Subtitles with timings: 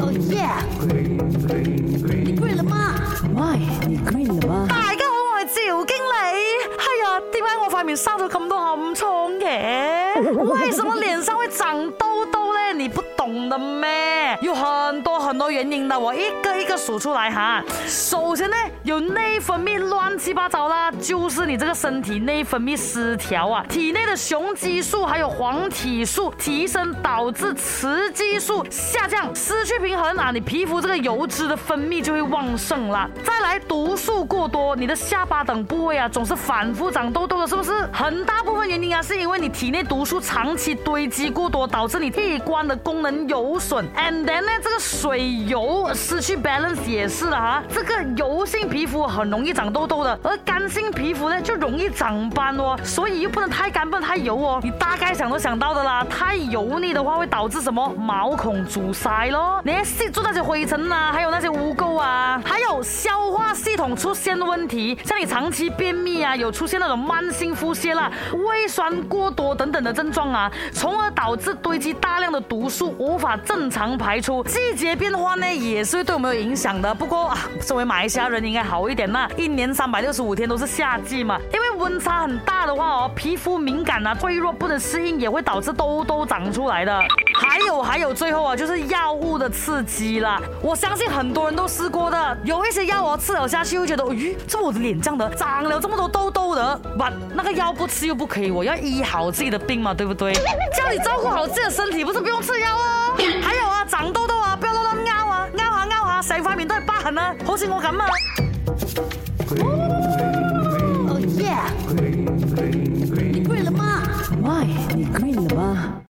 [0.00, 1.35] 哦耶！
[7.76, 10.22] 塊面生咗咁多暗瘡嘅？
[10.64, 12.72] 为什么脸上会长痘痘呢？
[12.74, 14.38] 你不懂的咩？
[14.40, 17.62] 有很多很多原因的，我一个一个数出来哈。
[17.86, 33.06] 首先呢，有内分泌乱七八糟啦，就是你这个身体内分泌失调啊，体内的雄激素还有黄体素提升，导致雌激素下降，失去平衡啊，你皮肤这个油脂的分泌就会旺盛啦。
[33.22, 37.65] 再来毒素过多，你的下巴等部位啊总是反复长痘痘的，是不是？
[37.66, 43.84] 是很大部分原因啊，是因为你体内毒素长期堆积过多，导致你器官的功能有损。
[43.96, 54.60] And then 呢，这个水油失去 balance 也是的哈，这个油性皮肤很容易长痘痘的，而干性皮肤呢就容易长斑哦，所以又不能太干，不能太油哦。
[54.62, 57.92] 你大概想都想到的啦，太油腻的话会导致什么？
[57.96, 68.12] 毛孔阻塞咯，你吸住那些灰尘啊，还有那些污垢啊，还有消化系统出现问题，像你长期便秘啊，有出现那种慢性腹泻啦、
[68.46, 74.44] 胃酸过多等等的症状啊，从而导致堆积大量的毒素无法正常排出。
[74.44, 76.94] 季节变化呢，也是对我们有影响的。
[76.94, 87.02] 不过啊，身为马来西亚人应该好一点，那，一年三百六十五天都是夏季嘛，因为温差很大的话哦，皮肤敏感啊、脆弱不能适应，也会导致痘痘长出来的。
[87.38, 90.40] 还有还有最后啊就是药物的刺激啦。
[90.62, 100.32] 我相信很多人都试过的有一些药我吃了下去会觉得咦这我的脸上的长了这么多痘痘的不那个药不吃又不可以我要医好自己的病嘛对不对？
[100.32, 103.14] 叫你照顾好自己的身体不是不用吃药啊。
[103.42, 108.06] 还有啊长痘痘啊不要乱咬啊咬下咬下谁发明都系疤痕啊好似我咁啊。
[111.08, 111.54] 哦耶
[113.32, 114.02] 你贵了吗
[114.42, 114.66] why?